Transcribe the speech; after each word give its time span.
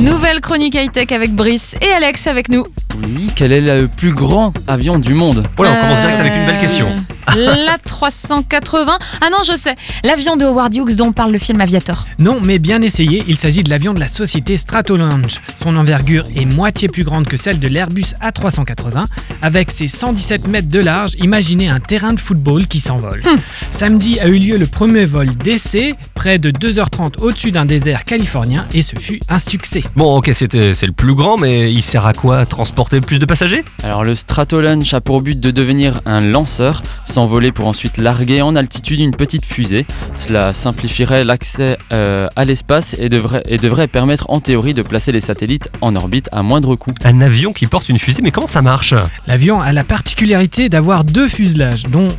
Nouvelle 0.00 0.40
chronique 0.40 0.74
high-tech 0.74 1.12
avec 1.12 1.34
Brice 1.34 1.76
et 1.82 1.92
Alex 1.92 2.26
avec 2.26 2.48
nous. 2.48 2.64
Oui, 3.04 3.30
quel 3.36 3.52
est 3.52 3.60
le 3.60 3.86
plus 3.86 4.12
grand 4.12 4.54
avion 4.66 4.98
du 4.98 5.12
monde? 5.12 5.46
Voilà, 5.58 5.74
on 5.76 5.80
commence 5.82 6.00
direct 6.00 6.20
avec 6.20 6.34
une 6.36 6.46
belle 6.46 6.56
question. 6.56 6.96
La 7.36 7.78
380. 7.78 8.98
Ah 9.20 9.28
non, 9.30 9.38
je 9.46 9.56
sais. 9.56 9.74
L'avion 10.04 10.36
de 10.36 10.44
Howard 10.44 10.74
Hughes 10.74 10.96
dont 10.96 11.12
parle 11.12 11.32
le 11.32 11.38
film 11.38 11.60
Aviator. 11.60 12.06
Non, 12.18 12.38
mais 12.42 12.58
bien 12.58 12.82
essayé, 12.82 13.24
il 13.28 13.38
s'agit 13.38 13.62
de 13.62 13.70
l'avion 13.70 13.94
de 13.94 14.00
la 14.00 14.08
société 14.08 14.56
Stratolaunch. 14.56 15.40
Son 15.56 15.76
envergure 15.76 16.26
est 16.34 16.44
moitié 16.44 16.88
plus 16.88 17.04
grande 17.04 17.26
que 17.26 17.36
celle 17.36 17.58
de 17.58 17.68
l'Airbus 17.68 18.14
A380. 18.22 19.06
Avec 19.42 19.70
ses 19.70 19.88
117 19.88 20.48
mètres 20.48 20.68
de 20.68 20.80
large, 20.80 21.12
imaginez 21.18 21.68
un 21.68 21.80
terrain 21.80 22.12
de 22.12 22.20
football 22.20 22.66
qui 22.66 22.80
s'envole. 22.80 23.22
Samedi 23.70 24.18
a 24.20 24.26
eu 24.26 24.38
lieu 24.38 24.56
le 24.56 24.66
premier 24.66 25.04
vol 25.04 25.28
d'essai, 25.36 25.94
près 26.14 26.38
de 26.38 26.50
2h30 26.50 27.18
au-dessus 27.20 27.52
d'un 27.52 27.64
désert 27.64 28.04
californien, 28.04 28.66
et 28.74 28.82
ce 28.82 28.98
fut 28.98 29.20
un 29.28 29.38
succès. 29.38 29.82
Bon, 29.96 30.16
ok, 30.16 30.30
c'était, 30.34 30.74
c'est 30.74 30.86
le 30.86 30.92
plus 30.92 31.14
grand, 31.14 31.38
mais 31.38 31.72
il 31.72 31.82
sert 31.82 32.06
à 32.06 32.12
quoi 32.12 32.44
Transporter 32.46 33.00
plus 33.00 33.18
de 33.18 33.26
passagers? 33.26 33.64
Alors 33.82 34.04
le 34.04 34.14
Stratolaunch 34.14 34.92
a 34.94 35.00
pour 35.00 35.22
but 35.22 35.38
de 35.38 35.50
devenir 35.50 36.00
un 36.06 36.20
lanceur, 36.20 36.82
s'envoler 37.20 37.52
pour 37.52 37.66
ensuite 37.66 37.98
larguer 37.98 38.40
en 38.40 38.56
altitude 38.56 38.98
une 38.98 39.14
petite 39.14 39.44
fusée. 39.44 39.84
Cela 40.16 40.54
simplifierait 40.54 41.22
l'accès 41.22 41.76
euh, 41.92 42.28
à 42.34 42.46
l'espace 42.46 42.96
et 42.98 43.10
devrait, 43.10 43.42
et 43.46 43.58
devrait 43.58 43.88
permettre 43.88 44.30
en 44.30 44.40
théorie 44.40 44.72
de 44.72 44.80
placer 44.80 45.12
les 45.12 45.20
satellites 45.20 45.70
en 45.82 45.94
orbite 45.96 46.30
à 46.32 46.42
moindre 46.42 46.76
coût. 46.76 46.92
Un 47.04 47.20
avion 47.20 47.52
qui 47.52 47.66
porte 47.66 47.90
une 47.90 47.98
fusée, 47.98 48.22
mais 48.22 48.30
comment 48.30 48.48
ça 48.48 48.62
marche? 48.62 48.94
L'avion 49.26 49.60
a 49.60 49.70
la 49.74 49.84
particularité 49.84 50.70
d'avoir 50.70 51.04
deux 51.04 51.28
fuselages, 51.28 51.82
donc 51.88 52.12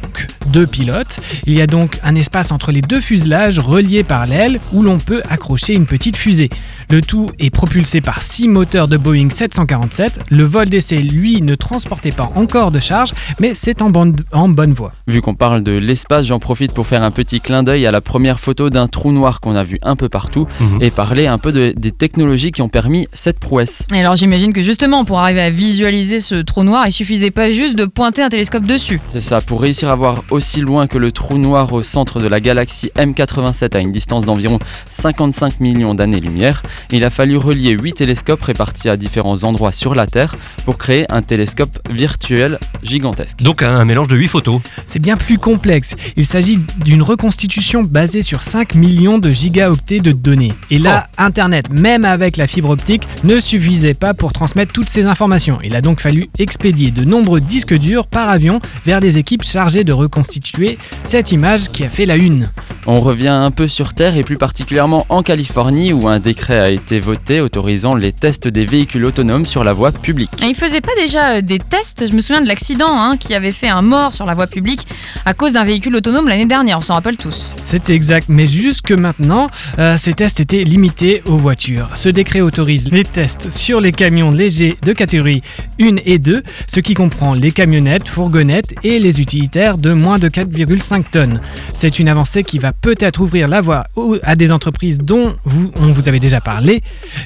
deux 0.51 0.67
pilotes. 0.67 1.19
Il 1.45 1.53
y 1.53 1.61
a 1.61 1.67
donc 1.67 1.99
un 2.03 2.15
espace 2.15 2.51
entre 2.51 2.71
les 2.71 2.81
deux 2.81 3.01
fuselages 3.01 3.59
reliés 3.59 4.03
par 4.03 4.27
l'aile 4.27 4.59
où 4.73 4.81
l'on 4.83 4.99
peut 4.99 5.21
accrocher 5.29 5.73
une 5.73 5.85
petite 5.85 6.17
fusée. 6.17 6.49
Le 6.89 7.01
tout 7.01 7.29
est 7.39 7.49
propulsé 7.49 8.01
par 8.01 8.21
six 8.21 8.47
moteurs 8.47 8.87
de 8.87 8.97
Boeing 8.97 9.29
747. 9.29 10.19
Le 10.29 10.43
vol 10.43 10.67
d'essai, 10.69 10.97
lui, 10.97 11.41
ne 11.41 11.55
transportait 11.55 12.11
pas 12.11 12.29
encore 12.35 12.71
de 12.71 12.79
charge, 12.79 13.11
mais 13.39 13.53
c'est 13.53 13.81
en, 13.81 13.89
bonne- 13.89 14.15
en 14.31 14.49
bonne 14.49 14.73
voie. 14.73 14.91
Vu 15.07 15.21
qu'on 15.21 15.35
parle 15.35 15.63
de 15.63 15.71
l'espace, 15.71 16.25
j'en 16.27 16.39
profite 16.39 16.73
pour 16.73 16.85
faire 16.87 17.03
un 17.03 17.11
petit 17.11 17.39
clin 17.41 17.63
d'œil 17.63 17.85
à 17.85 17.91
la 17.91 18.01
première 18.01 18.39
photo 18.39 18.69
d'un 18.69 18.87
trou 18.87 19.11
noir 19.11 19.39
qu'on 19.39 19.55
a 19.55 19.63
vu 19.63 19.77
un 19.83 19.95
peu 19.95 20.09
partout 20.09 20.47
Mhm. 20.59 20.81
et 20.81 20.91
parler 20.91 21.27
un 21.27 21.37
peu 21.37 21.51
de- 21.51 21.73
des 21.77 21.91
technologies 21.91 22.51
qui 22.51 22.61
ont 22.61 22.69
permis 22.69 23.07
cette 23.13 23.39
prouesse. 23.39 23.83
Et 23.93 23.99
alors 23.99 24.15
j'imagine 24.15 24.51
que 24.53 24.61
justement 24.61 25.05
pour 25.05 25.19
arriver 25.19 25.41
à 25.41 25.49
visualiser 25.49 26.19
ce 26.19 26.35
trou 26.35 26.63
noir, 26.63 26.85
il 26.87 26.91
suffisait 26.91 27.31
pas 27.31 27.51
juste 27.51 27.75
de 27.77 27.85
pointer 27.85 28.21
un 28.21 28.29
télescope 28.29 28.65
dessus. 28.65 28.99
C'est 29.11 29.21
ça, 29.21 29.39
pour 29.41 29.61
réussir 29.61 29.89
à 29.89 29.95
voir 29.95 30.23
aussi 30.29 30.40
loin 30.61 30.87
que 30.87 30.97
le 30.97 31.11
trou 31.11 31.37
noir 31.37 31.71
au 31.71 31.83
centre 31.83 32.19
de 32.19 32.27
la 32.27 32.39
galaxie 32.39 32.91
M87 32.97 33.75
à 33.77 33.79
une 33.79 33.91
distance 33.91 34.25
d'environ 34.25 34.59
55 34.89 35.59
millions 35.59 35.93
d'années-lumière, 35.93 36.63
il 36.91 37.05
a 37.05 37.09
fallu 37.09 37.37
relier 37.37 37.71
8 37.71 37.93
télescopes 37.93 38.41
répartis 38.41 38.89
à 38.89 38.97
différents 38.97 39.43
endroits 39.43 39.71
sur 39.71 39.93
la 39.95 40.07
Terre 40.07 40.35
pour 40.65 40.77
créer 40.77 41.05
un 41.11 41.21
télescope 41.21 41.79
virtuel 41.89 42.59
gigantesque. 42.83 43.41
Donc 43.41 43.61
un, 43.63 43.75
un 43.75 43.85
mélange 43.85 44.07
de 44.07 44.17
8 44.17 44.27
photos. 44.27 44.61
C'est 44.85 44.99
bien 44.99 45.17
plus 45.17 45.37
complexe. 45.37 45.95
Il 46.15 46.25
s'agit 46.25 46.59
d'une 46.83 47.01
reconstitution 47.01 47.83
basée 47.83 48.21
sur 48.21 48.41
5 48.41 48.75
millions 48.75 49.17
de 49.17 49.31
gigaoctets 49.31 49.99
de 49.99 50.11
données. 50.11 50.53
Et 50.69 50.77
là, 50.77 51.07
Internet, 51.17 51.71
même 51.71 52.05
avec 52.05 52.37
la 52.37 52.47
fibre 52.47 52.69
optique, 52.69 53.07
ne 53.23 53.39
suffisait 53.39 53.93
pas 53.93 54.13
pour 54.13 54.33
transmettre 54.33 54.73
toutes 54.73 54.89
ces 54.89 55.05
informations. 55.05 55.59
Il 55.63 55.75
a 55.75 55.81
donc 55.81 55.99
fallu 55.99 56.29
expédier 56.39 56.91
de 56.91 57.03
nombreux 57.03 57.41
disques 57.41 57.77
durs 57.77 58.07
par 58.07 58.29
avion 58.29 58.59
vers 58.85 58.99
les 58.99 59.17
équipes 59.17 59.43
chargées 59.43 59.83
de 59.83 59.93
reconstituer 59.93 60.77
cette 61.03 61.31
image 61.31 61.69
qui 61.69 61.83
a 61.83 61.89
fait 61.89 62.05
la 62.05 62.15
une. 62.15 62.49
On 62.87 62.99
revient 63.01 63.27
un 63.27 63.51
peu 63.51 63.67
sur 63.67 63.93
Terre 63.93 64.17
et 64.17 64.23
plus 64.23 64.37
particulièrement 64.37 65.05
en 65.09 65.21
Californie 65.21 65.93
où 65.93 66.07
un 66.07 66.19
décret 66.19 66.59
a 66.59 66.69
été 66.69 66.99
voté 66.99 67.41
autorisant 67.41 67.95
les 67.95 68.11
tests 68.11 68.47
des 68.47 68.65
véhicules 68.65 69.05
autonomes 69.05 69.45
sur 69.45 69.63
la 69.63 69.73
voie 69.73 69.91
publique. 69.91 70.31
Et 70.43 70.47
il 70.47 70.55
faisait 70.55 70.81
pas 70.81 70.95
déjà 70.97 71.35
euh, 71.35 71.41
des 71.41 71.59
tests? 71.59 72.07
Je 72.07 72.13
me 72.13 72.21
souviens 72.21 72.41
de 72.41 72.47
l'accident 72.47 72.70
hein, 72.79 73.17
qui 73.17 73.33
avait 73.33 73.51
fait 73.51 73.69
un 73.69 73.81
mort 73.81 74.13
sur 74.13 74.25
la 74.25 74.33
voie 74.33 74.47
publique 74.47 74.87
à 75.25 75.33
cause 75.33 75.53
d'un 75.53 75.63
véhicule 75.63 75.95
autonome 75.95 76.27
l'année 76.27 76.45
dernière, 76.45 76.79
on 76.79 76.81
s'en 76.81 76.95
rappelle 76.95 77.17
tous. 77.17 77.53
C'est 77.61 77.89
exact, 77.89 78.27
mais 78.29 78.47
jusque 78.47 78.91
maintenant, 78.91 79.49
euh, 79.79 79.97
ces 79.97 80.13
tests 80.13 80.39
étaient 80.39 80.63
limités 80.63 81.21
aux 81.25 81.37
voitures. 81.37 81.89
Ce 81.95 82.09
décret 82.09 82.41
autorise 82.41 82.91
les 82.91 83.03
tests 83.03 83.51
sur 83.51 83.81
les 83.81 83.91
camions 83.91 84.31
légers 84.31 84.77
de 84.83 84.93
catégorie 84.93 85.41
1 85.79 85.97
et 86.05 86.19
2, 86.19 86.43
ce 86.67 86.79
qui 86.79 86.93
comprend 86.93 87.33
les 87.33 87.51
camionnettes, 87.51 88.07
fourgonnettes 88.07 88.73
et 88.83 88.99
les 88.99 89.21
utilitaires 89.21 89.77
de 89.77 89.93
moins 89.93 90.19
de 90.19 90.29
4,5 90.29 91.03
tonnes. 91.11 91.41
C'est 91.73 91.99
une 91.99 92.07
avancée 92.07 92.43
qui 92.43 92.59
va 92.59 92.73
peut-être 92.73 93.21
ouvrir 93.21 93.47
la 93.47 93.61
voie 93.61 93.85
à 94.23 94.35
des 94.35 94.51
entreprises 94.51 94.99
dont 94.99 95.33
vous, 95.45 95.71
on 95.75 95.91
vous 95.91 96.09
avait 96.09 96.19
déjà 96.19 96.41
parlé, 96.41 96.81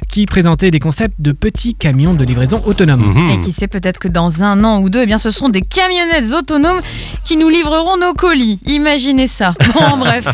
qui 0.09 0.25
présentaient 0.25 0.71
des 0.71 0.79
concepts 0.79 1.15
de 1.19 1.31
petits 1.31 1.75
camions 1.75 2.13
de 2.13 2.23
livraison 2.23 2.61
autonomes. 2.65 3.13
Mhm. 3.13 3.29
Et 3.31 3.41
qui 3.41 3.51
sait 3.51 3.67
peut-être 3.67 3.99
que 3.99 4.07
dans 4.07 4.43
un 4.43 4.63
an 4.63 4.81
ou 4.81 4.89
deux, 4.89 5.01
eh 5.01 5.05
bien, 5.05 5.17
ce 5.17 5.31
seront 5.35 5.49
des 5.49 5.61
camionnettes 5.61 6.33
autonomes 6.33 6.81
qui 7.23 7.37
nous 7.37 7.49
livreront 7.49 7.97
nos 7.97 8.13
colis. 8.13 8.59
Imaginez 8.65 9.27
ça. 9.27 9.53
Bon, 9.73 9.97
bref. 9.97 10.27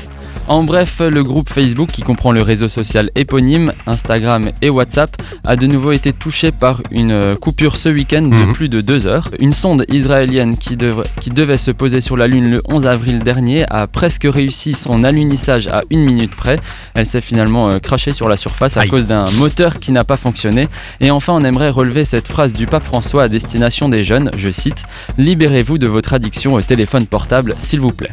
En 0.51 0.63
bref, 0.65 0.99
le 0.99 1.23
groupe 1.23 1.47
Facebook, 1.49 1.91
qui 1.91 2.01
comprend 2.01 2.33
le 2.33 2.41
réseau 2.41 2.67
social 2.67 3.09
éponyme, 3.15 3.71
Instagram 3.87 4.49
et 4.61 4.69
WhatsApp, 4.69 5.15
a 5.45 5.55
de 5.55 5.65
nouveau 5.65 5.93
été 5.93 6.11
touché 6.11 6.51
par 6.51 6.81
une 6.91 7.11
euh, 7.11 7.35
coupure 7.37 7.77
ce 7.77 7.87
week-end 7.87 8.23
de 8.23 8.35
Mhm. 8.35 8.51
plus 8.51 8.67
de 8.67 8.81
deux 8.81 9.07
heures. 9.07 9.29
Une 9.39 9.53
sonde 9.53 9.85
israélienne 9.89 10.57
qui, 10.57 10.75
devait 10.75 11.57
se 11.57 11.71
poser 11.71 12.01
sur 12.01 12.17
la 12.17 12.27
Lune 12.27 12.49
le 12.51 12.61
11 12.67 12.85
avril 12.85 13.19
dernier 13.19 13.63
a 13.69 13.87
presque 13.87 14.27
réussi 14.29 14.73
son 14.73 15.05
alunissage 15.05 15.69
à 15.69 15.83
une 15.89 16.03
minute 16.03 16.35
près. 16.35 16.59
Elle 16.95 17.05
s'est 17.05 17.21
finalement 17.21 17.69
euh, 17.69 17.79
crachée 17.79 18.11
sur 18.11 18.27
la 18.27 18.35
surface 18.35 18.75
à 18.75 18.81
Aïe. 18.81 18.89
cause 18.89 19.07
d'un 19.07 19.31
moteur 19.37 19.79
qui 19.79 19.93
n'a 19.93 20.03
pas 20.03 20.17
fonctionné. 20.17 20.67
Et 20.99 21.11
enfin, 21.11 21.31
on 21.31 21.45
aimerait 21.45 21.69
relever 21.69 22.03
cette 22.03 22.27
phrase 22.27 22.51
du 22.51 22.67
pape 22.67 22.83
François 22.83 23.23
à 23.23 23.27
destination 23.29 23.87
des 23.87 24.03
jeunes, 24.03 24.29
je 24.35 24.49
cite, 24.49 24.83
Libérez-vous 25.17 25.77
de 25.77 25.87
votre 25.87 26.13
addiction 26.13 26.55
au 26.55 26.61
téléphone 26.61 27.05
portable, 27.05 27.53
s'il 27.57 27.79
vous 27.79 27.93
plaît. 27.93 28.11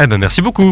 Eh 0.00 0.06
ben 0.06 0.18
merci 0.18 0.40
beaucoup. 0.40 0.70